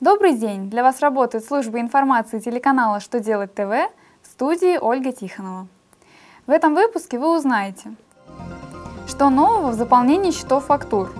[0.00, 0.68] Добрый день!
[0.68, 3.70] Для вас работает служба информации телеканала «Что делать ТВ»
[4.20, 5.68] в студии Ольга Тихонова.
[6.46, 7.94] В этом выпуске вы узнаете,
[9.08, 11.10] что нового в заполнении счетов фактур,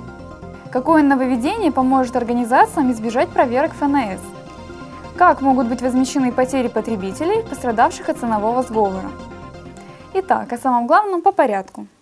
[0.70, 4.20] какое нововведение поможет организациям избежать проверок ФНС,
[5.16, 9.10] как могут быть возмещены потери потребителей, пострадавших от ценового сговора.
[10.12, 11.86] Итак, о самом главном по порядку–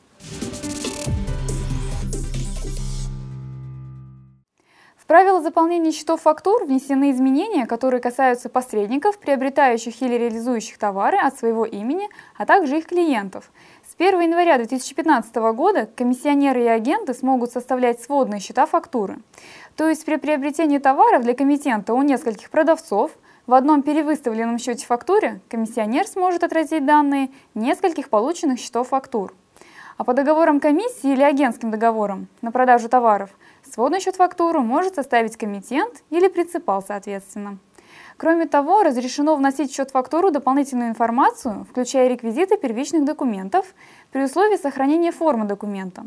[5.05, 11.39] В правила заполнения счетов фактур внесены изменения, которые касаются посредников, приобретающих или реализующих товары от
[11.39, 12.09] своего имени,
[12.39, 13.53] а также их клиентов.
[13.87, 19.19] С 1 января 2015 года комиссионеры и агенты смогут составлять сводные счета фактуры.
[19.77, 23.11] То есть при приобретении товаров для комитента у нескольких продавцов
[23.47, 29.35] в одном перевыставленном счете фактуре комиссионер сможет отразить данные нескольких полученных счетов фактур.
[29.99, 33.29] А по договорам комиссии или агентским договорам на продажу товаров–
[33.75, 37.59] Сводный счет фактуру может составить комитент или принципал соответственно.
[38.17, 43.75] Кроме того, разрешено вносить в счет фактуру дополнительную информацию, включая реквизиты первичных документов,
[44.13, 46.05] при условии сохранения формы документа.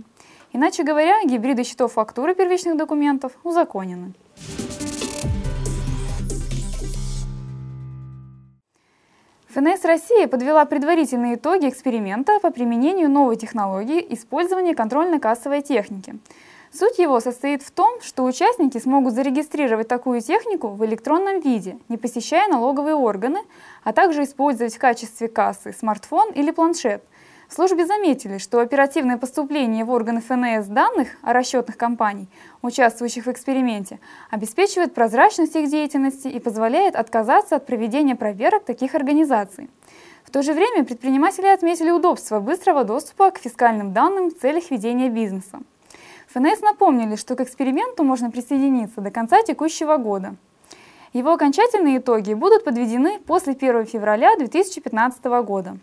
[0.53, 4.13] Иначе говоря, гибриды счетов фактуры первичных документов узаконены.
[9.49, 16.15] ФНС России подвела предварительные итоги эксперимента по применению новой технологии использования контрольно-кассовой техники–
[16.77, 21.97] Суть его состоит в том, что участники смогут зарегистрировать такую технику в электронном виде, не
[21.97, 23.39] посещая налоговые органы,
[23.83, 27.03] а также использовать в качестве кассы смартфон или планшет.
[27.49, 32.29] В службе заметили, что оперативное поступление в органы ФНС данных о расчетных компаний,
[32.61, 39.67] участвующих в эксперименте, обеспечивает прозрачность их деятельности и позволяет отказаться от проведения проверок таких организаций.
[40.23, 45.09] В то же время предприниматели отметили удобство быстрого доступа к фискальным данным в целях ведения
[45.09, 45.61] бизнеса.
[46.37, 50.35] ФНС напомнили, что к эксперименту можно присоединиться до конца текущего года.
[51.11, 55.79] Его окончательные итоги будут подведены после 1 февраля 2015 года.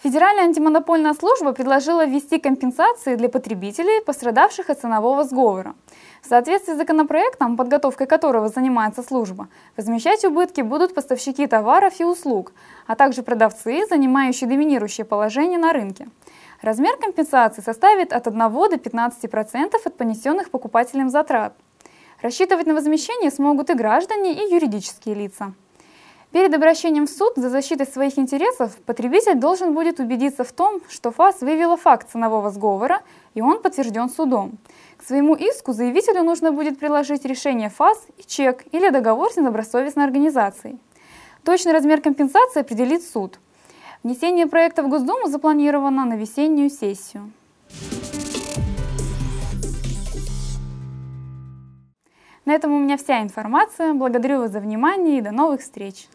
[0.00, 5.74] Федеральная антимонопольная служба предложила ввести компенсации для потребителей, пострадавших от ценового сговора.
[6.22, 12.52] В соответствии с законопроектом, подготовкой которого занимается служба, возмещать убытки будут поставщики товаров и услуг,
[12.86, 16.06] а также продавцы, занимающие доминирующее положение на рынке.
[16.62, 21.54] Размер компенсации составит от 1 до 15% от понесенных покупателем затрат.
[22.22, 25.54] Рассчитывать на возмещение смогут и граждане, и юридические лица.
[26.30, 31.10] Перед обращением в суд за защитой своих интересов потребитель должен будет убедиться в том, что
[31.10, 33.00] ФАС вывела факт ценового сговора,
[33.32, 34.58] и он подтвержден судом.
[34.98, 40.04] К своему иску заявителю нужно будет приложить решение ФАС и чек или договор с недобросовестной
[40.04, 40.78] организацией.
[41.44, 43.40] Точный размер компенсации определит суд.
[44.02, 47.32] Внесение проекта в Госдуму запланировано на весеннюю сессию.
[52.44, 53.94] На этом у меня вся информация.
[53.94, 56.06] Благодарю вас за внимание и до новых встреч!